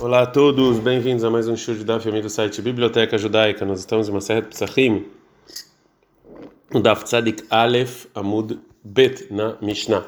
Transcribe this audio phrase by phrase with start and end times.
[0.00, 3.64] Olá a todos, bem-vindos a mais um show de Daf do site Biblioteca Judaica.
[3.66, 5.06] Nós estamos em uma série de Psachim,
[6.72, 10.04] no Daf Tzadik Aleph Amud Bet na Mishnah.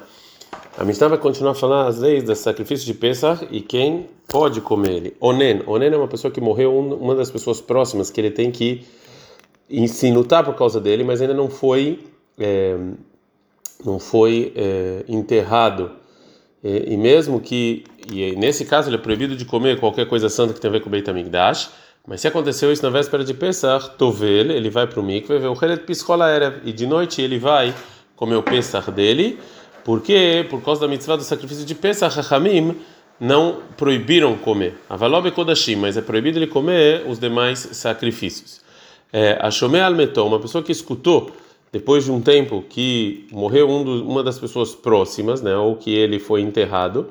[0.77, 4.91] A Mishnah vai continuar falando as leis do sacrifício de Pesach e quem pode comer
[4.91, 5.17] ele.
[5.19, 5.61] Onen.
[5.67, 8.85] Onen é uma pessoa que morreu, uma das pessoas próximas que ele tem que
[9.89, 11.99] se lutar por causa dele, mas ainda não foi,
[12.39, 12.77] é,
[13.83, 15.99] não foi é, enterrado
[16.63, 20.59] e, mesmo que, e nesse caso ele é proibido de comer qualquer coisa santa que
[20.59, 21.71] tenha a ver com o Beit HaMikdash,
[22.07, 25.47] mas se aconteceu isso na véspera de Pesach, Tovel, ele vai para o mikve, vê
[25.47, 27.73] o Heret Piscola Erev, e de noite ele vai
[28.15, 29.39] comer o Pesach dele,
[29.83, 32.77] porque por causa da mitzvah do sacrifício de Pesach, Hachamim
[33.19, 34.75] não proibiram comer.
[34.89, 38.61] Avalobe Kodashim, mas é proibido ele comer os demais sacrifícios.
[39.13, 41.31] É, a Shomé Almeton, uma pessoa que escutou
[41.71, 45.93] depois de um tempo que morreu um do, uma das pessoas próximas, né, ou que
[45.93, 47.09] ele foi enterrado,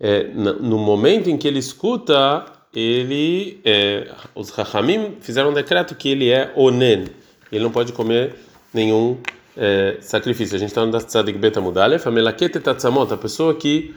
[0.00, 6.08] é, no momento em que ele escuta, ele, é, os Rahamim fizeram um decreto que
[6.08, 7.06] ele é onen,
[7.52, 8.34] ele não pode comer
[8.72, 9.18] nenhum
[9.56, 10.56] é, sacrifício.
[10.56, 13.94] A gente está no Tzadik Betamudalef, a Melakete Tatzamot, a pessoa que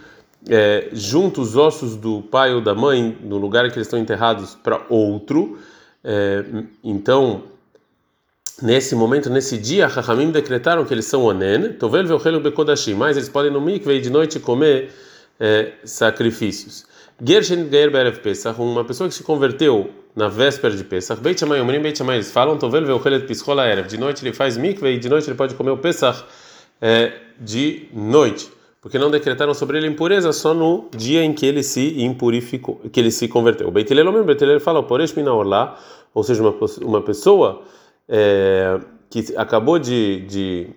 [0.47, 3.99] é, junta os ossos do pai ou da mãe no lugar em que eles estão
[3.99, 5.57] enterrados para outro,
[6.03, 6.45] é,
[6.83, 7.43] então
[8.61, 13.29] nesse momento, nesse dia, Rahamim decretaram que eles são onen, tovel ve'ochelu bekodashim, mas eles
[13.29, 14.91] podem no mikve de noite comer
[15.39, 16.85] é, sacrifícios.
[17.23, 21.61] Gershen Geir Berev Pesach, uma pessoa que se converteu na véspera de Pesach, Beit Shammai,
[21.61, 24.99] Omrim Beit Shammai, eles falam, tovel ve'ochelet pischola erev, de noite ele faz mikve e
[24.99, 26.23] de noite ele pode comer o Pesach
[26.81, 28.51] é, de noite.
[28.79, 32.99] Porque não decretaram sobre ele impureza só no dia em que ele se impurificou, que
[32.99, 33.69] ele se converteu.
[33.71, 35.77] Beit Hillel, Beit Hillel fala, poresh orla,
[36.13, 37.63] ou seja, uma, uma pessoa
[38.07, 40.69] é, que acabou de, de,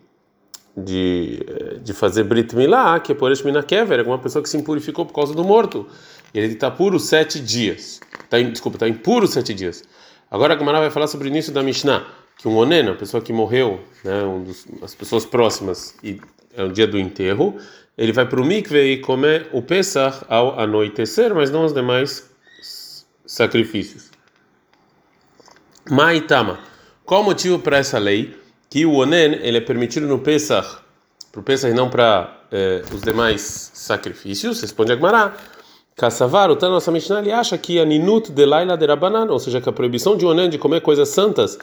[0.77, 1.47] de,
[1.83, 3.31] de fazer Brit Milá, que é por
[3.67, 5.87] Kever, é uma pessoa que se impurificou por causa do morto.
[6.33, 8.01] Ele está puro sete dias.
[8.29, 9.83] Tá, desculpa, está impuro sete dias.
[10.31, 12.07] Agora a Gamara vai falar sobre o início da Mishnah,
[12.39, 16.21] que um onena, a pessoa que morreu, né, um dos, as pessoas próximas, e
[16.55, 17.59] é o dia do enterro,
[17.99, 22.31] ele vai para o mikve e comer o Pesach ao anoitecer, mas não os demais
[23.27, 24.11] sacrifícios.
[25.91, 26.70] Maitama.
[27.11, 28.37] Qual o motivo para essa lei?
[28.71, 30.77] Que o onen ele é permitido no Pesach,
[31.33, 34.61] para o Pesach e não para eh, os demais sacrifícios?
[34.61, 35.35] Responde Agmará.
[35.97, 39.41] Kassavar, o Tano nossa Mishnah, ele acha que a ninut de laila de rabanan, ou
[39.41, 41.59] seja, que a proibição de onen de comer coisas santas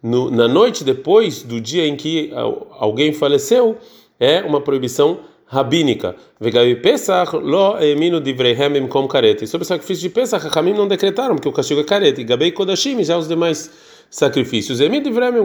[0.00, 2.30] no, na noite depois do dia em que
[2.78, 3.76] alguém faleceu
[4.20, 6.14] é uma proibição rabínica.
[6.40, 9.48] Vegavi Pesach lo eminu divrehem kom karete.
[9.48, 12.22] Sobre o sacrifício de Pesach, Hamim não decretaram, porque o castigo é karete.
[12.22, 13.68] Gabei kodashim, já os demais
[14.12, 14.78] sacrifícios.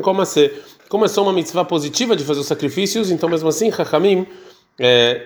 [0.04, 0.22] como
[0.90, 4.28] como é só uma mitzvah positiva de fazer os sacrifícios, então mesmo assim, Chachamim
[4.80, 5.26] é,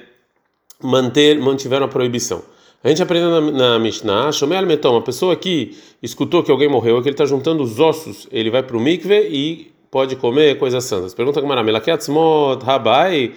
[0.82, 2.44] manter, mantiveram a proibição.
[2.84, 6.98] A gente aprendeu na, na Mishnah, Shomel Metom, uma pessoa que escutou que alguém morreu,
[6.98, 10.58] é que ele está juntando os ossos, ele vai para o mikve e pode comer
[10.58, 11.14] coisas santas.
[11.14, 13.34] Pergunta como Melakiatzmot, Rabai,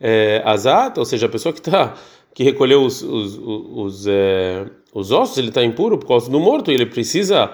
[0.00, 1.94] é, Azat, ou seja, a pessoa que está
[2.32, 6.38] que recolheu os, os, os, os, é, os ossos, ele está impuro por causa do
[6.38, 7.50] morto e ele precisa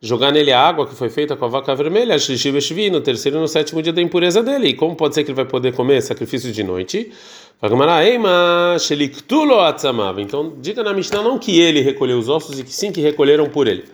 [0.00, 3.48] jogar nele a água que foi feita com a vaca vermelha, no terceiro e no
[3.48, 4.68] sétimo dia da impureza dele.
[4.68, 7.10] E como pode ser que ele vai poder comer sacrifício de noite?
[10.18, 13.48] Então, diga na Mishnah não que ele recolheu os ossos e que sim que recolheram
[13.48, 13.84] por ele.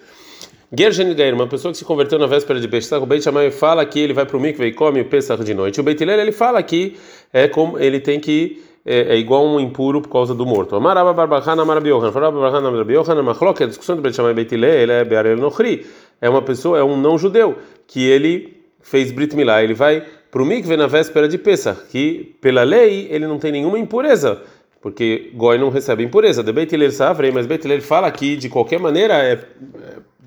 [0.74, 3.84] Gergen Gair, uma pessoa que se converteu na véspera de Pesach, o Beit Shammai fala
[3.84, 5.78] que ele vai para o mikve e come o Pesach de noite.
[5.78, 6.96] O Beit Hillel, ele fala que
[7.30, 10.74] é como ele tem que é, é igual um impuro por causa do morto.
[10.76, 14.92] Amaraba Barbachana Marabiohan, Faraba Barbachana Marabiohan, Machlok, a discussão do Beit Shammai Beit Hillel, ele
[14.92, 15.86] é Bearel Nochri,
[16.20, 17.56] é uma pessoa, é um não judeu,
[17.86, 22.36] que ele fez Brit Milá, ele vai para o mikve na véspera de Pesach, que
[22.40, 24.40] pela lei ele não tem nenhuma impureza,
[24.80, 26.42] porque Goi não recebe impureza.
[26.42, 29.38] De Beit Hillel Savrei, mas Beit Hillel fala que de qualquer maneira é,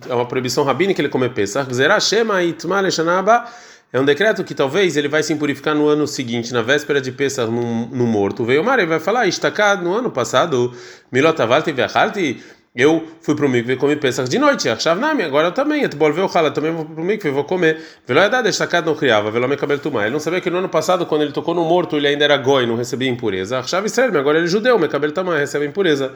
[0.08, 1.74] é uma proibição rabínica ele comer Pesach.
[1.74, 3.46] Zerashema Itma Leshanaba
[3.96, 7.14] é um decreto que talvez ele vai se impurificar no ano seguinte, na véspera de
[7.14, 8.44] Pesach, no, no morto.
[8.44, 10.74] Veio o mar e vai falar: Estacado no ano passado,
[11.10, 12.44] Milotavalti Veachalti.
[12.76, 14.68] Eu fui para o mikve e comi Pesach de noite.
[14.68, 15.86] Achavnami, agora eu também.
[15.86, 17.82] Etbol veochala, também vou para o mikve e vou comer.
[18.06, 19.32] Velo é estacado não criava.
[19.32, 21.96] Velo me cabelo Ele não sabia que no ano passado, quando ele tocou no morto,
[21.96, 23.60] ele ainda era goi, não recebia impureza.
[23.60, 26.12] Achav Israel, agora ele é judeu, cabelo tamai, recebe impureza.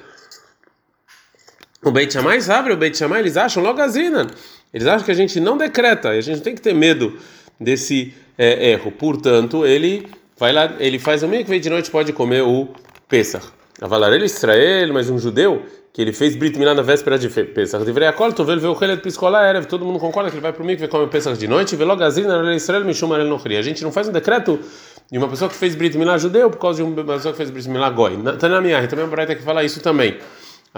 [1.82, 4.28] O Beit Shammai sabe, o Beit Shammai, eles acham logo azina.
[4.74, 7.18] Eles acham que a gente não decreta, a gente tem que ter medo
[7.60, 8.92] desse é, erro.
[8.92, 10.08] Portanto, ele
[10.38, 12.70] vai lá, ele faz o meio que vem de noite pode comer o
[13.08, 13.46] Pesach.
[13.82, 17.84] Avalar ele Israel, mas um judeu que ele fez Brit Milá na véspera de Pesach.
[17.84, 20.62] Deveria acol, tu vê o Helet Piscola Erev, todo mundo concorda que ele vai para
[20.64, 23.58] o mikve come Pesach de noite, vê logo Azina, Israel, Mishum Arel Nochri.
[23.58, 24.60] A gente não faz um decreto
[25.12, 27.50] de uma pessoa que fez Brit Milá judeu por causa de uma pessoa que fez
[27.50, 28.18] Brit Milá goi.
[28.38, 30.18] Tanamiah, também é um que fala isso também.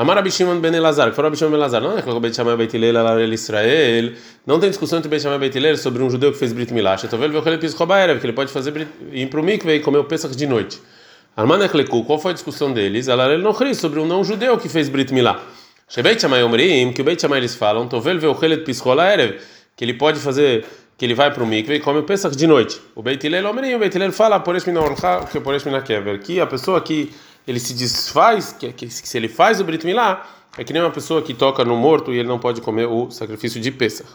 [0.01, 2.57] Amar Abishimon ben Elazar, que falou Abishimon ben Elazar, não é que o Beit Shammai
[2.57, 4.13] Beit Hillel ela Israel,
[4.47, 6.97] não tem discussão entre Beit Shammai Beit Hillel sobre um judeu que fez Brit Milá,
[6.97, 10.05] Shetovelo veu ele pis que ele pode fazer ir para o mikve e comer o
[10.05, 10.81] Pesach de noite.
[11.37, 13.07] Arman Echleku, qual foi a discussão deles?
[13.07, 15.39] Ela não sobre um não judeu que fez Brit Milá.
[15.87, 19.93] Shebeit Shammai Omrim, que o Beit Shammai eles falam, Tovel veu ele pis que ele
[19.93, 20.65] pode fazer
[20.97, 22.81] que ele vai para o mikve e come o Pesach de noite.
[22.95, 24.65] O Beit Hillel Omrim, o Beit Hillel fala, por esse
[25.31, 25.69] que por esse
[26.23, 27.11] que a pessoa que
[27.47, 30.27] ele se desfaz, que, que, se ele faz o Brit Milá,
[30.57, 33.09] é que nem uma pessoa que toca no morto e ele não pode comer o
[33.09, 34.09] sacrifício de Pesach.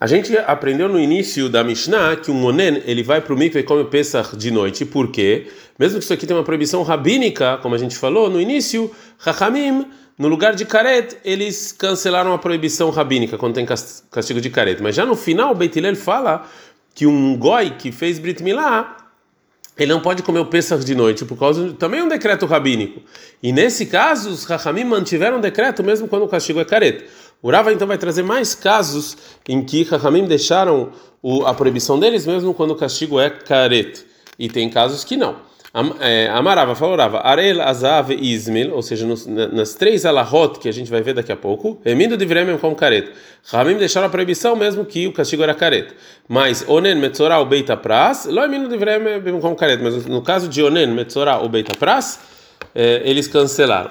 [0.00, 3.58] A gente aprendeu no início da Mishnah que um onen ele vai para o mikve
[3.58, 4.84] e come Pesach de noite.
[4.84, 5.48] Por quê?
[5.76, 9.86] Mesmo que isso aqui tenha uma proibição rabínica, como a gente falou no início, Chachamim,
[10.16, 14.80] no lugar de karet, eles cancelaram a proibição rabínica quando tem castigo de karet.
[14.80, 16.46] Mas já no final, o Beit Hillel fala
[16.94, 18.96] que um goi que fez Brit Milá,
[19.78, 22.44] ele não pode comer o Pesach de noite, por causa de, também é um decreto
[22.46, 23.00] rabínico.
[23.42, 27.04] E nesse caso, os Rahamim mantiveram o decreto mesmo quando o castigo é careta.
[27.40, 29.16] O Rava então vai trazer mais casos
[29.48, 30.90] em que Rahamim deixaram
[31.22, 34.00] o, a proibição deles mesmo quando o castigo é careta.
[34.36, 35.47] E tem casos que não.
[36.00, 40.68] É, Amarava falou Rava, Arel, Azav e Ismil, ou seja, nos, nas três alahot que
[40.68, 43.12] a gente vai ver daqui a pouco, Emindo de Vremem como careta.
[43.46, 45.94] Ramim deixaram a proibição mesmo que o castigo era careta.
[46.28, 49.82] Mas Onen, Metzorah Beita Pras, Lo Emindo de Vremem como careta.
[49.82, 52.20] Mas no caso de Onen, Metzorah Beita Pras,
[52.74, 53.90] é, eles cancelaram.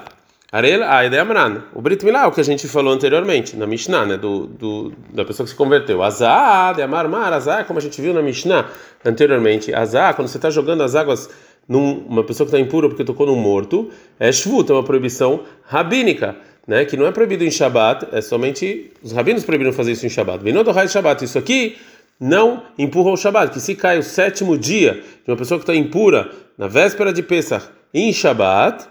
[0.50, 1.64] Arel, ideia Amran.
[1.74, 5.22] O Brit Milá, o que a gente falou anteriormente, na Mishnah, né, do, do da
[5.22, 6.02] pessoa que se converteu.
[6.02, 8.66] Azá, de Amar Mar, Azá, como a gente viu na Mishnah
[9.04, 9.74] anteriormente.
[9.74, 11.28] Azá, quando você está jogando as águas
[11.68, 16.36] numa pessoa que está impura porque tocou num morto, é shvut, é uma proibição rabínica,
[16.66, 16.84] né?
[16.84, 20.42] Que não é proibido em Shabat, é somente os rabinos proibiram fazer isso em Shabat.
[20.42, 21.76] Vem do raio Shabat, isso aqui
[22.18, 25.74] não empurra o Shabat, que se cai o sétimo dia de uma pessoa que está
[25.74, 28.86] impura na véspera de Pesach em Shabat,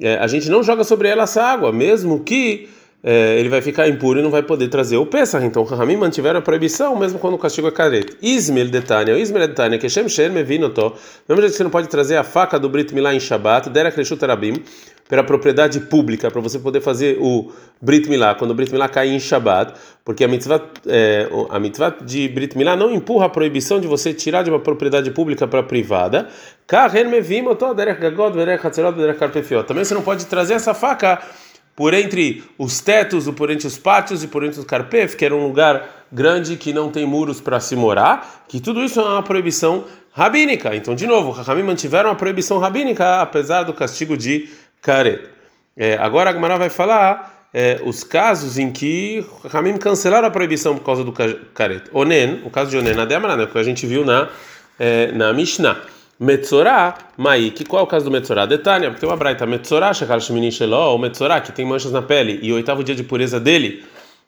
[0.00, 2.68] é, a gente não joga sobre ela essa água, mesmo que
[3.04, 5.44] é, ele vai ficar impuro e não vai poder trazer o Pesach.
[5.44, 8.16] Então, Rahamim mantiveram a proibição, mesmo quando o castigo é careta.
[8.22, 10.94] Ismael detania, o Ismael detania, que Shem Shem Mevinoto,
[11.28, 13.90] mesmo jeito que você não pode trazer a faca do Brit Milá em Shabbat, Dera
[13.90, 14.62] Kreshut Arabim,
[15.08, 17.50] pela propriedade pública, para você poder fazer o
[17.80, 21.96] Brit Milá, quando o Brit Milá cai em Shabbat, porque a mitzvah, é, a mitzvah
[22.00, 25.62] de Brit Milá não empurra a proibição de você tirar de uma propriedade pública para
[25.64, 26.28] privada.
[29.66, 31.20] Também você não pode trazer essa faca
[31.74, 35.34] por entre os tetos, por entre os pátios e por entre os carpef, que era
[35.34, 39.22] um lugar grande que não tem muros para se morar, que tudo isso é uma
[39.22, 40.76] proibição rabínica.
[40.76, 44.48] Então, de novo, Rahamim mantiveram a proibição rabínica, apesar do castigo de
[44.82, 45.22] Karet.
[45.76, 50.76] É, agora a Gemara vai falar é, os casos em que Rahamim cancelaram a proibição
[50.76, 51.84] por causa do Karet.
[51.92, 54.28] Onen, o caso de Onen, na Demara, né, que a gente viu na,
[54.78, 55.80] é, na Mishnah.
[56.22, 58.46] Metzorá, Mai, que qual é o caso do Metzorá?
[58.46, 62.00] Detânia, porque tem uma braita, Metzorá, Shekar Shemini Sheló, ou Metzorá, que tem manchas na
[62.00, 63.82] pele, e o oitavo dia de pureza dele,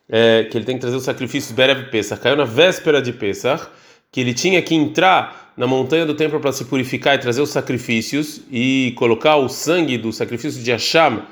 [0.08, 3.69] é, que ele tem que trazer os sacrifícios Berev Pesach, caiu na véspera de Pesach,
[4.11, 7.50] que ele tinha que entrar na montanha do templo para se purificar e trazer os
[7.50, 11.23] sacrifícios e colocar o sangue do sacrifício de Hashem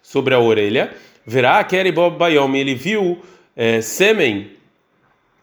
[0.00, 0.94] sobre a orelha,
[1.26, 3.20] verá que era Bob Bayom, ele viu
[3.56, 4.53] é, sêmen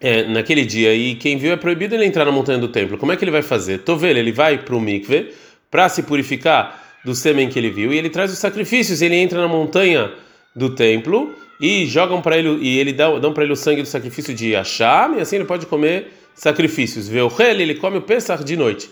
[0.02, 2.98] é, naquele dia e quem viu é proibido ele entrar na montanha do templo.
[2.98, 3.80] Como é que ele vai fazer?
[3.80, 5.32] Tovelo, ele vai para o mikve
[5.70, 9.02] para se purificar do sêmen que ele viu e ele traz os sacrifícios.
[9.02, 10.12] Ele entra na montanha
[10.56, 13.88] do templo e jogam para ele e ele dá, dão para ele o sangue do
[13.88, 17.08] sacrifício de Hashem e assim ele pode comer sacrifícios.
[17.10, 18.90] O ele come o Pesach de noite.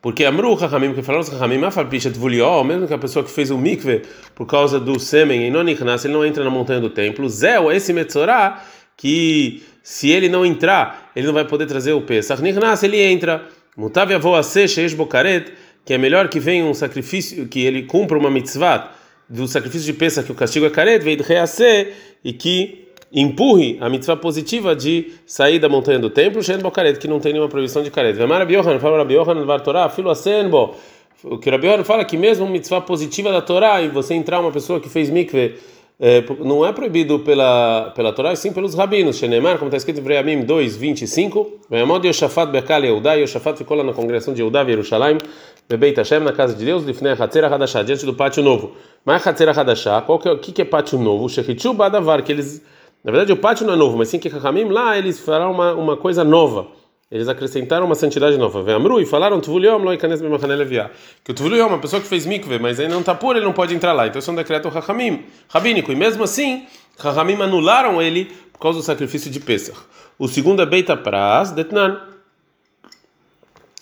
[0.00, 4.02] Porque Amru Chachamim, que falaram os Chachamim, mesmo que a pessoa que fez o mikve
[4.36, 7.28] por causa do sêmen em Nonichnas, ele não entra na montanha do templo.
[7.28, 8.62] Zéu, esse Metzorah,
[8.96, 12.42] que se ele não entrar, ele não vai poder trazer o Pesach.
[12.42, 13.46] Nirnas, ele entra.
[13.76, 15.52] Mutav yavoase sheish bokaret,
[15.84, 18.90] que é melhor que venha um sacrifício, que ele cumpra uma mitzvah
[19.28, 23.88] do sacrifício de Pesach, que o castigo é karet, veio reacer, e que empurre a
[23.88, 27.84] mitzvah positiva de sair da montanha do templo, sheish bokaret, que não tem nenhuma proibição
[27.84, 28.12] de karet.
[28.16, 30.74] Vemar Rabi fala Rabi Yohan, Torah, filo asenbo.
[31.22, 34.40] O que Rabi Yohan fala que mesmo uma mitzvah positiva da Torá, e você entrar
[34.40, 35.54] uma pessoa que fez mikveh,
[35.98, 39.16] é, não é proibido pela pela Torá, sim pelos rabinos.
[39.16, 41.60] Shenemar, como está escrito em Vreamim 2, 25.
[41.70, 45.16] Ve'amod Yoshafat Bekal Yehudá, Yoshafat ficou lá na congregação de Yehudá, Yerushalayim,
[45.68, 48.72] Bebeit Hashem, na casa de Deus, Lifnei Hatzera Hadashah, diante do pátio novo.
[49.04, 51.28] Mas Hatzera Hadashah, qual que é, que, que é pátio novo?
[51.30, 52.62] Shechichu Badavar, que eles,
[53.02, 55.72] na verdade o pátio não é novo, mas sim que Chachamim lá eles farão uma,
[55.72, 56.66] uma coisa nova.
[57.10, 58.62] Eles acrescentaram uma santidade nova.
[58.62, 60.90] Ve'amru e falaram Tvuliom leviá.
[61.22, 63.52] Que o Tvuliom, uma pessoa que fez mikve, mas ainda não está puro, ele não
[63.52, 64.06] pode entrar lá.
[64.08, 65.92] Então isso é um decreto Chachamim, rabínico.
[65.92, 66.66] E mesmo assim,
[67.00, 69.78] Chachamim anularam ele por causa do sacrifício de Pesach.
[70.18, 72.00] O segundo é Beita Pras, Detnan.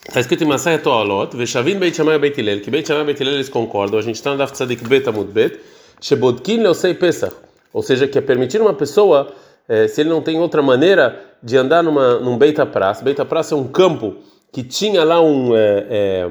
[0.07, 3.37] Está escrito em Masaya Toalot, Veshavim Beit Shammai Beit Hillel, que Beit Shammai Beit Hillel
[3.37, 3.99] eles concordam.
[3.99, 5.59] A gente está no Daf Tzadik Bet Amud Bet,
[5.99, 7.35] Shebodkin leosei Pesach.
[7.73, 9.33] Ou seja, que é permitir uma pessoa,
[9.69, 13.05] eh, se ele não tem outra maneira de andar numa, num Beita Praça.
[13.05, 14.17] Beita Praça é um campo
[14.53, 15.55] que tinha lá um.
[15.55, 16.29] Eh, eh,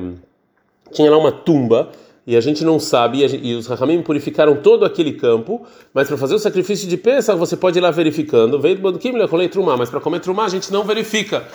[0.92, 1.90] tinha lá uma tumba
[2.26, 6.18] e a gente não sabe, e, e os Rahamim purificaram todo aquele campo, mas para
[6.18, 9.14] fazer o sacrifício de Pesach você pode ir lá verificando, veio do Kim,
[9.50, 11.46] Trumá, mas para comer Trumá a gente não verifica.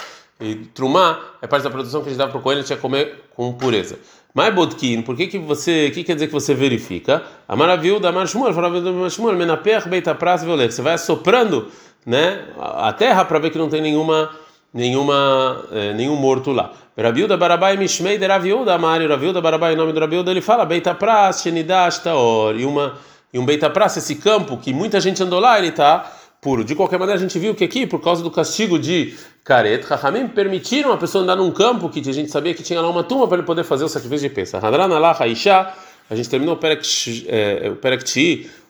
[0.40, 2.70] E Trumá é parte da produção que a gente dava para o Coelho, a gente
[2.70, 3.98] ia comer com pureza.
[4.34, 7.22] Mas Bodkin, por que que você, que quer dizer que você verifica?
[7.48, 11.68] A maravilha da Marshmuel, Marshmuel, Menaper, Beita Praça, Violeta, você vai assoprando,
[12.04, 14.30] né, a terra para ver que não tem nenhuma
[14.72, 16.72] nenhuma eh, nenhum morto lá.
[16.96, 20.94] Rabiuda Barabai Mishmei de Rabiuda Amari, Rabiuda Barabai, em nome do Rabiuda, ele fala Beita
[20.94, 22.94] Pras, Shenidash Taor, e uma
[23.32, 26.64] e um Beita Pras, esse campo que muita gente andou lá, ele está puro.
[26.64, 29.14] De qualquer maneira, a gente viu que aqui, por causa do castigo de
[29.44, 32.88] Karet, Rahamim permitiram a pessoa andar num campo que a gente sabia que tinha lá
[32.88, 34.58] uma tumba para ele poder fazer o sacrifício de peça.
[34.58, 35.72] Hadran Allah Haisha,
[36.08, 37.72] a gente terminou o Perek eh,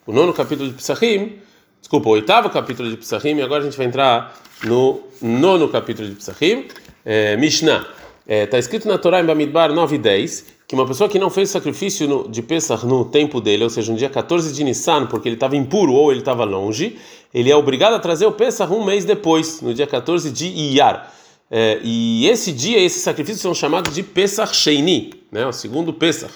[0.06, 1.34] o nono capítulo de Psachim,
[1.80, 4.34] desculpa, o oitavo capítulo de Psachim, e agora a gente vai entrar
[4.64, 6.66] no nono capítulo de Psachim,
[7.04, 7.86] é, Mishnah.
[8.26, 11.18] Está é, tá escrito na Torá em Bamidbar 9 e 10 que uma pessoa que
[11.18, 14.62] não fez sacrifício no, de Pesach no tempo dele, ou seja, no dia 14 de
[14.62, 16.98] Nissan, porque ele estava impuro ou ele estava longe,
[17.32, 21.10] ele é obrigado a trazer o Pesach um mês depois, no dia 14 de Iyar.
[21.50, 26.34] É, e esse dia, esses sacrifícios são chamados de Pesach Sheini, né, o segundo Pesach.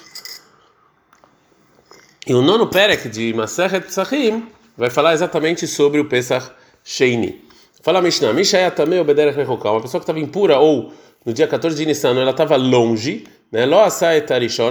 [2.27, 4.45] E o nono Perek de Masechet Pesachim
[4.79, 6.51] vai falar exatamente sobre o Pesach
[6.83, 7.45] Sheini.
[7.83, 10.91] Fala a Mishnah, Mishnah também obedece Rehoká, uma pessoa que estava impura ou
[11.27, 13.66] no dia 14 de Nissan, ela estava longe, né?
[13.66, 13.76] Lo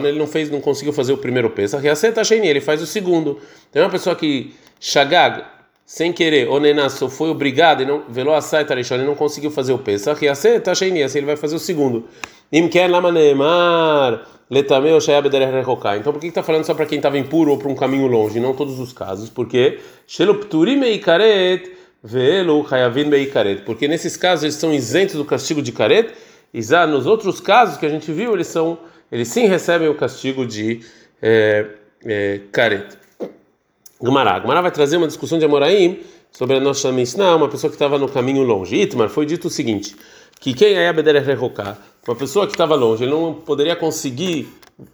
[0.05, 2.88] ele não fez, não conseguiu fazer o primeiro Pesach, e aceita Sheini, ele faz o
[2.88, 3.39] segundo.
[3.71, 5.43] Tem uma pessoa que Shagag,
[5.85, 9.77] sem querer, Onenasso, foi obrigado e não velo asai tarishon, ele não conseguiu fazer o
[9.77, 12.07] Pesach, e aceita Sheini, assim ele vai fazer o segundo.
[12.51, 12.91] Então
[16.11, 18.53] por que está falando só para quem estava impuro ou para um caminho longe, não
[18.53, 19.29] todos os casos?
[19.29, 19.79] Porque
[23.63, 26.11] porque nesses casos eles são isentos do castigo de caret,
[26.53, 28.77] já nos outros casos que a gente viu, eles são
[29.12, 30.79] eles sim recebem o castigo de
[31.22, 31.67] é,
[32.05, 32.98] é, caret.
[34.00, 34.39] Gumará.
[34.39, 36.00] Gumará vai trazer uma discussão de Amoraim
[36.31, 38.77] sobre a nossa Mishnah, uma pessoa que estava no caminho longe.
[38.77, 39.96] Itmar foi dito o seguinte:
[40.39, 41.77] que quem é Rehoká,
[42.08, 44.48] uma pessoa que estava longe, ele não poderia conseguir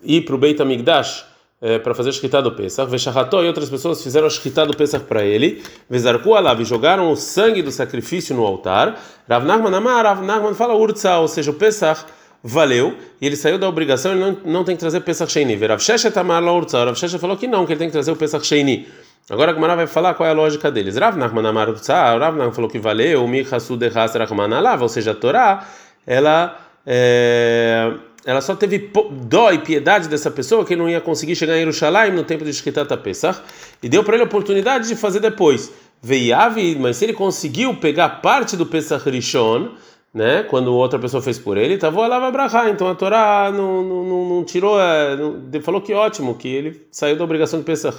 [0.03, 1.25] ir para o Beit Amigdash
[1.61, 5.05] é, para fazer shkita do Pesach, Veshaható e outras pessoas fizeram a shkita do Pesach
[5.05, 10.05] para ele, Vezarku alav, e jogaram o sangue do sacrifício no altar, Rav Nachman amar,
[10.05, 12.05] Rav Nachman fala urtsa, ou seja, o Pesach
[12.43, 15.55] valeu, e ele saiu da obrigação, ele não, não tem que trazer Pesach Sheini.
[15.55, 18.11] Rav Sheshet amar la urtsa, Rav Sheshet falou que não, que ele tem que trazer
[18.11, 18.87] o Pesach Sheini.
[19.29, 20.95] Agora a Gemara vai falar qual é a lógica deles.
[20.95, 24.89] Rav Nachman amar urtsa, Rav Nachman falou que valeu, Mi Hasu de Rahman alav, ou
[24.89, 25.67] seja, a Torá,
[26.05, 26.59] ela...
[26.89, 27.91] É,
[28.27, 28.91] ela só teve
[29.23, 32.51] dó e piedade dessa pessoa que não ia conseguir chegar em Jerusalém no tempo de
[32.51, 33.39] Shkitat Pesach
[33.81, 35.71] e deu para ele a oportunidade de fazer depois.
[36.01, 39.69] Veiave, mas se ele conseguiu pegar parte do Pesach Rishon,
[40.13, 42.69] né, quando outra pessoa fez por ele, tava lá brahá.
[42.69, 47.15] Então a Torá não, não, não, tirou, é, não, falou que ótimo, que ele saiu
[47.15, 47.97] da obrigação de Pesach.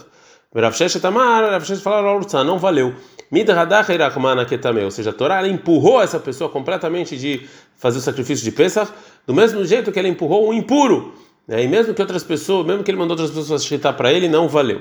[0.55, 2.95] Rav Sheshet Amar, Rav Sheshet falou, não valeu.
[3.31, 8.91] Ou seja, a Torá empurrou essa pessoa completamente de fazer o sacrifício de Pesach,
[9.29, 11.13] do mesmo jeito que ela empurrou um impuro.
[11.47, 11.63] Né?
[11.63, 14.49] E mesmo que outras pessoas, mesmo que ele mandou outras pessoas chitar para ele, não
[14.49, 14.81] valeu.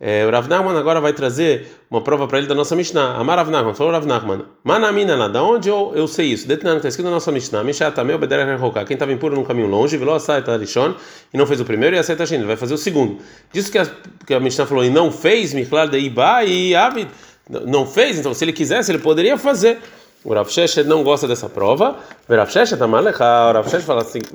[0.00, 3.14] É, o Rav Nachman agora vai trazer uma prova para ele da nossa Mishnah.
[3.14, 4.44] Amar Rav Nachman, falou Rav Nachman.
[4.64, 6.48] Manamina lá, da onde eu, eu sei isso?
[6.48, 7.62] Detnan, está escrito na nossa Mishnah.
[7.62, 8.42] Mishnah obedece
[8.74, 10.92] a Quem estava impuro num caminho longe, virou a saita Rishon
[11.32, 13.18] e não fez o primeiro e a saita Ele vai fazer o segundo.
[13.52, 13.86] Disso que a,
[14.26, 17.08] que a Mishnah falou e não fez, Michlar de Iba e Avid
[17.48, 19.78] não fez, então se ele quisesse, ele poderia fazer.
[20.24, 21.96] O Rav Sheshet não gosta dessa prova.
[22.28, 23.22] O Rav Sheshet amalecha.
[23.22, 23.68] O Rav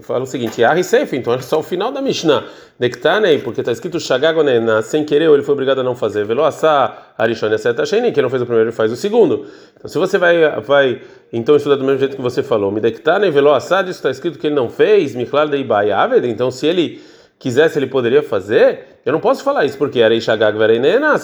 [0.02, 2.46] fala, o seguinte: Yahri Seif, então é só o final da Mishnah.
[2.80, 6.26] Nektanei, porque está escrito Shagagonena, sem querer, ou ele foi obrigado a não fazer.
[6.26, 9.46] Velo Asa Arishon Seta Sheni, que não fez o primeiro, faz o segundo.
[9.78, 13.54] Então se você vai, vai então estudar do mesmo jeito que você falou, Midektanei Velo
[13.54, 17.02] Asa, isso está escrito que ele não fez, Michlal de Ibayaved, então se ele
[17.38, 19.00] quisesse, ele poderia fazer.
[19.06, 20.58] Eu não posso falar isso porque era Ishagag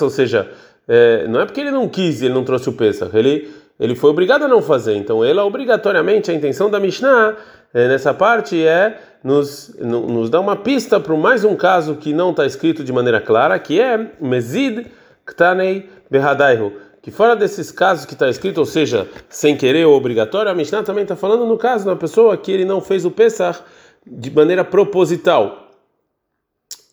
[0.02, 0.50] ou seja,
[0.88, 3.50] é, não é porque ele não quis, ele não trouxe o Pesach, ele,
[3.80, 4.96] ele foi obrigado a não fazer.
[4.96, 7.36] Então, ela obrigatoriamente, a intenção da Mishnah
[7.74, 12.32] é, nessa parte é nos, nos dar uma pista para mais um caso que não
[12.32, 14.88] está escrito de maneira clara, que é Mezid
[15.26, 16.74] Ktanei Behadaihu.
[17.02, 20.84] Que fora desses casos que está escrito, ou seja, sem querer ou obrigatório, a Mishnah
[20.84, 23.62] também está falando no caso da pessoa que ele não fez o Pesach
[24.06, 25.67] de maneira proposital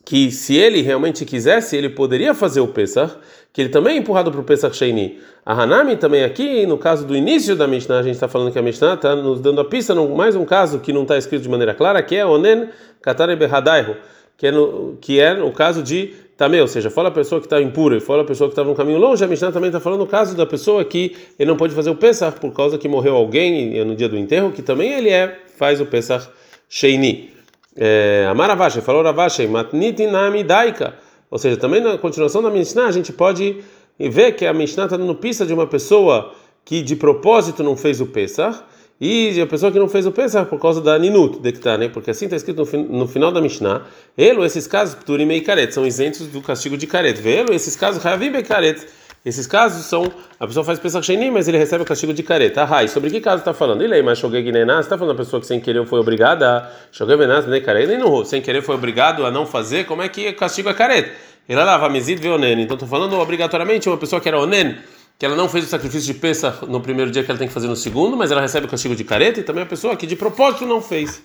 [0.05, 3.15] que se ele realmente quisesse, ele poderia fazer o Pesach,
[3.53, 5.19] que ele também é empurrado para o Pesach Sheini.
[5.47, 8.59] A Hanami também aqui, no caso do início da Mishnah, a gente está falando que
[8.59, 11.43] a Mishnah está nos dando a pista, no, mais um caso que não está escrito
[11.43, 12.69] de maneira clara, que é Onen
[13.01, 13.97] Katare Behadaihu,
[14.37, 14.53] que é
[15.01, 18.01] que é no caso de também, ou seja, fala a pessoa que está impura e
[18.01, 20.37] fala a pessoa que estava no caminho longe, a Mishnah também está falando no caso
[20.37, 23.95] da pessoa que ele não pode fazer o Pesach por causa que morreu alguém no
[23.95, 26.29] dia do enterro, que também ele é faz o Pesach
[26.69, 27.34] Sheini.
[27.77, 30.95] É, Amar Ravashi, falou Ravashi, Matniti Nami Daika.
[31.31, 33.57] Ou seja, também na continuação da Mishnah a gente pode
[33.99, 36.33] ver que a Mishnah está dando pista de uma pessoa
[36.65, 38.63] que de propósito não fez o Pesach
[39.01, 41.89] e a pessoa que não fez o Pesach por causa da Ninut, de né?
[41.89, 43.83] Porque assim está escrito no, no, final da Mishnah,
[44.17, 47.21] Elo, esses casos, Pturim e Karet, são isentos do castigo de Karet.
[47.21, 48.87] Velo, esses casos, Havim e Karet.
[49.25, 52.53] Esses casos são, a pessoa faz Pesach Sheni, mas ele recebe o castigo de Karet.
[52.59, 53.83] Ah, sobre que caso está falando?
[53.83, 56.59] Ele aí, mas Shogeg Nená, você está falando da pessoa que sem querer foi obrigada
[56.59, 60.03] a Shogeg Nená, nem Karet, nem não, sem querer foi obrigado a não fazer, como
[60.03, 61.11] é que castigo é Karet?
[61.49, 62.61] Ele lava ve Onen.
[62.61, 64.77] Então estou falando obrigatoriamente uma pessoa que era Onen,
[65.19, 67.55] que ela não fez o sacrifício de Pesach no primeiro dia que ela tem que
[67.55, 70.07] fazer no segundo, mas ela recebe o castigo de careta, e também a pessoa que
[70.07, 71.23] de propósito não fez.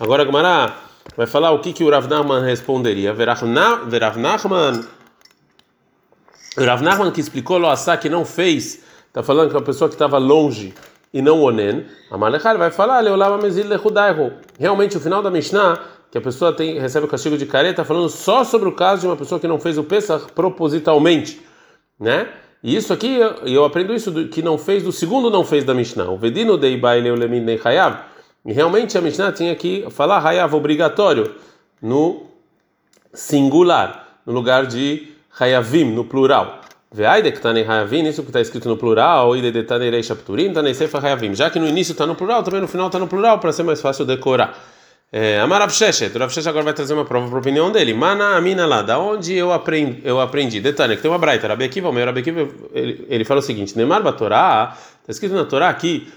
[0.00, 0.74] Agora a Gemara
[1.14, 3.12] vai falar o que, que o Rav Nachman responderia.
[3.12, 3.42] Verav
[4.16, 4.84] Nachman,
[6.56, 7.68] Rav Nachman que explicou lo
[8.00, 10.72] que não fez, está falando que é uma pessoa que estava longe
[11.12, 14.32] e não onen, a vai falar, Leolava Mezil Lechudaiho.
[14.58, 15.80] Realmente, o final da Mishnah,
[16.10, 19.02] que a pessoa tem, recebe o castigo de careta, está falando só sobre o caso
[19.02, 21.40] de uma pessoa que não fez o Pesach propositalmente,
[21.98, 22.28] né?
[22.62, 25.74] E isso aqui, eu aprendo isso do, que não fez, do segundo não fez da
[25.74, 26.10] Mishnah.
[26.10, 27.98] O Vedino dei baileolemin nem hayav.
[28.44, 31.34] E realmente a Mishnah tinha que falar hayav obrigatório
[31.80, 32.22] no
[33.12, 36.60] singular, no lugar de hayavim, no plural.
[36.92, 41.04] Veaide que está em hayavim, isso que está escrito no plural, de detanei shapturim, sefer
[41.04, 41.34] hayavim.
[41.34, 43.64] Já que no início está no plural, também no final está no plural, para ser
[43.64, 44.56] mais fácil decorar.
[45.16, 47.94] É, Amar Rav Sheshet, Rav agora vai trazer uma prova para a opinião dele.
[47.94, 50.60] Mana Amina lá, da onde eu aprendi, eu aprendi.
[50.60, 53.42] Detalhe, que tem uma braita, Rabi Akiva, o meu Rabi Akiva, ele, ele fala o
[53.42, 56.08] seguinte, Neymar Batorá, está escrito na Torá aqui,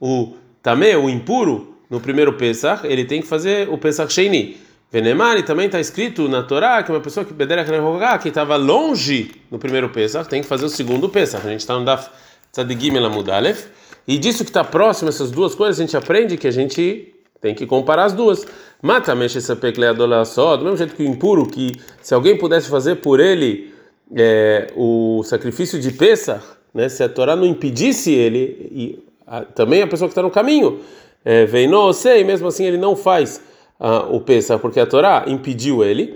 [0.00, 4.56] o Tamé, o impuro, no primeiro Pesach, ele tem que fazer o Pesach Sheini.
[4.90, 9.88] Venemar, também está escrito na Torá que uma pessoa que que estava longe no primeiro
[9.88, 11.44] Pesach, tem que fazer o segundo Pesach.
[11.44, 12.08] A gente está no Daf
[12.52, 13.66] Tzadigim Elamudalef.
[14.06, 17.52] E disso que está próximo, essas duas coisas, a gente aprende que a gente tem
[17.52, 18.46] que comparar as duas.
[18.80, 22.70] Mata mexe essa pecleadola só, do mesmo jeito que o impuro, que se alguém pudesse
[22.70, 23.74] fazer por ele
[24.14, 29.82] é, o sacrifício de Pesach, né, se a Torá não impedisse ele, e a, também
[29.82, 30.78] a pessoa que está no caminho,
[31.24, 33.42] é, vem não sei, mesmo assim ele não faz
[33.80, 36.14] uh, o Pesach, porque a Torá impediu ele.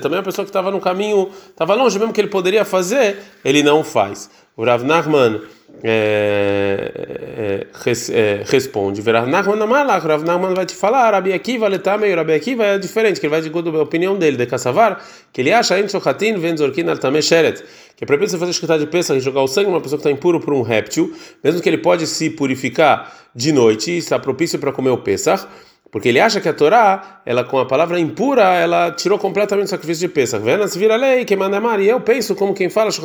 [0.00, 3.62] Também a pessoa que estava no caminho, estava longe, mesmo que ele poderia fazer, ele
[3.62, 4.30] não faz.
[4.56, 5.40] O Rav Nachman
[5.82, 12.78] é, é, é, responde, Rav Nachman vai te falar, Rabi Akiva letame, Rabi Akiva é
[12.78, 16.88] diferente, que ele vai de a opinião dele, de Kassavar, que ele acha Enchochatin venzorkin
[16.88, 17.64] altame sheret,
[17.96, 19.98] que é proibido você fazer escrita de peça e jogar o sangue de uma pessoa
[19.98, 21.12] que está impuro por um réptil,
[21.42, 25.48] mesmo que ele pode se purificar de noite e está propício para comer o Pesach,
[25.94, 29.70] porque ele acha que a Torá, ela com a palavra impura, ela tirou completamente o
[29.70, 30.42] sacrifício de Pesach.
[30.42, 31.78] Vena se vira lei, quem manda amar.
[31.78, 32.98] E eu penso como quem fala, que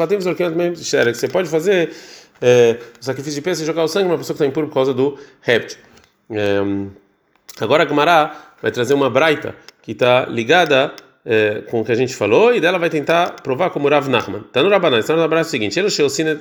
[1.13, 1.91] você pode fazer
[2.41, 4.73] é, o sacrifício de Pesach e jogar o sangue uma pessoa que está impura por
[4.73, 5.77] causa do réptil.
[6.31, 6.61] É,
[7.61, 10.91] agora a Gumará vai trazer uma braita que está ligada
[11.31, 14.39] é, com o que a gente falou e dela vai tentar provar como Rav Nachman.
[14.47, 16.39] Está no Rabanan, está no Rabanan é o seguinte: Ele Sheosina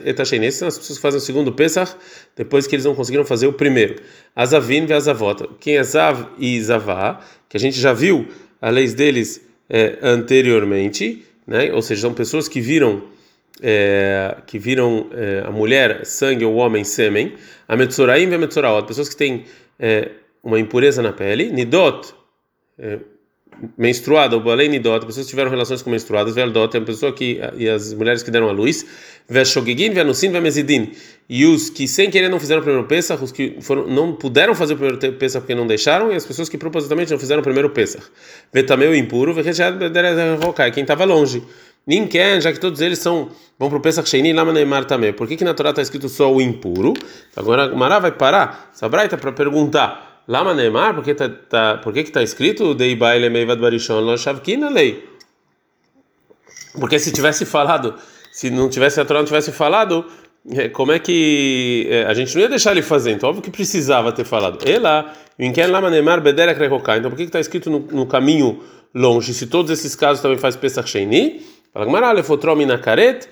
[0.51, 1.95] são as pessoas que fazem o segundo Pesach
[2.35, 3.97] depois que eles não conseguiram fazer o primeiro.
[4.35, 5.47] Azavin ve Azavot.
[5.61, 7.21] Quem é Zav e Zavá,
[7.51, 8.29] que a gente já viu
[8.63, 11.71] as leis deles é, anteriormente, né?
[11.71, 13.03] ou seja, são pessoas que viram.
[13.61, 17.35] É, que viram é, a mulher sangue ou o homem sêmen,
[17.67, 19.47] a Metzoraim e a Metzoraot, pessoas que têm
[19.81, 20.11] é,
[20.45, 22.15] uma impureza na pele, Nidot,
[23.77, 27.41] menstruada, o balei nidot, pessoas que tiveram relações com menstruadas, veldot, é uma pessoa que
[27.57, 28.87] e as mulheres que deram a luz,
[29.29, 30.93] veshogigin, venusin, vemezidin,
[31.29, 34.55] e os que sem querer não fizeram o primeiro Pesach, os que foram, não puderam
[34.55, 37.45] fazer o primeiro Pesach porque não deixaram, e as pessoas que propositalmente não fizeram o
[37.45, 38.05] primeiro Pesach.
[38.53, 39.35] Vetameu impuro,
[40.73, 41.43] quem estava longe.
[41.87, 45.13] Ninguém, já que todos eles são vão para o Pesach Sheini lá Neymar também.
[45.13, 46.93] Por que, que na Torá está escrito só o impuro?
[47.35, 50.08] Agora Mará vai parar, Sabraita, para perguntar.
[50.29, 54.01] Lama Neymar, por que tá, tá, por que que tá escrito Dei baile meivad barishon
[54.01, 55.03] lo shavkina lei?
[56.79, 57.95] Porque se tivesse falado,
[58.31, 60.05] se não tivesse a Torá não tivesse falado,
[60.51, 63.13] é, como é que é, a gente não ia deixar ele fazer?
[63.13, 64.59] Então, óbvio que precisava ter falado.
[64.69, 66.99] Ela, Inken Lama Neymar Bederek Rehokai.
[66.99, 68.63] Então, por que que está escrito no, no, caminho
[68.95, 69.33] longe?
[69.33, 71.41] Se todos esses casos também faz Pesach Sheini,
[71.73, 73.27] fala Gmará Lefotromi na caret,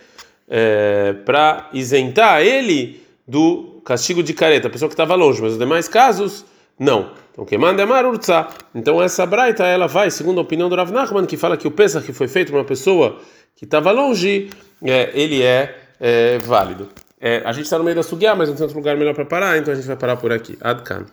[0.48, 5.58] é, para isentar ele do castigo de careta, a pessoa que estava longe, mas os
[5.58, 6.44] demais casos
[6.78, 7.12] não.
[7.32, 8.48] Então, quem manda é Marurza.
[8.74, 11.70] Então, essa braita, ela vai, segundo a opinião do Rav Nachman, que fala que o
[11.70, 13.18] Pesach que foi feito por uma pessoa
[13.54, 14.50] que estava longe,
[14.82, 16.88] é, ele é, é válido.
[17.20, 19.24] É, a gente está no meio da Sugiá, mas não tem outro lugar melhor para
[19.24, 20.56] parar, então a gente vai parar por aqui.
[20.60, 21.06] Adkan.